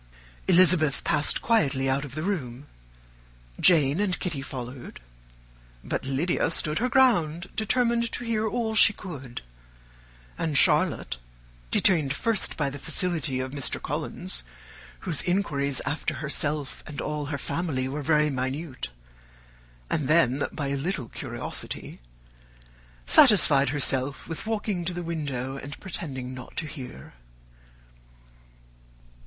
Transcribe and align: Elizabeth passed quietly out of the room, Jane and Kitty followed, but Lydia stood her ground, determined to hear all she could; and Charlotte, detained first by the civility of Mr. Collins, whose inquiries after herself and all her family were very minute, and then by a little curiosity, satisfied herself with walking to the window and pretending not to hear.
Elizabeth 0.47 1.03
passed 1.03 1.43
quietly 1.43 1.87
out 1.87 2.03
of 2.03 2.15
the 2.15 2.23
room, 2.23 2.65
Jane 3.59 3.99
and 3.99 4.19
Kitty 4.19 4.41
followed, 4.41 4.99
but 5.83 6.05
Lydia 6.05 6.49
stood 6.49 6.79
her 6.79 6.89
ground, 6.89 7.51
determined 7.55 8.11
to 8.13 8.23
hear 8.23 8.47
all 8.47 8.73
she 8.73 8.93
could; 8.93 9.43
and 10.39 10.57
Charlotte, 10.57 11.17
detained 11.69 12.15
first 12.15 12.57
by 12.57 12.67
the 12.67 12.79
civility 12.79 13.39
of 13.39 13.51
Mr. 13.51 13.79
Collins, 13.79 14.41
whose 15.01 15.21
inquiries 15.21 15.81
after 15.85 16.15
herself 16.15 16.83
and 16.87 16.99
all 16.99 17.27
her 17.27 17.37
family 17.37 17.87
were 17.87 18.01
very 18.01 18.31
minute, 18.31 18.89
and 19.87 20.07
then 20.07 20.47
by 20.51 20.69
a 20.69 20.77
little 20.77 21.09
curiosity, 21.09 21.99
satisfied 23.05 23.69
herself 23.69 24.27
with 24.27 24.47
walking 24.47 24.83
to 24.83 24.93
the 24.95 25.03
window 25.03 25.57
and 25.57 25.79
pretending 25.79 26.33
not 26.33 26.57
to 26.57 26.65
hear. 26.65 27.13